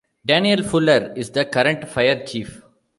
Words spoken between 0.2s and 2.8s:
Daniel Fuller is the current fire chief.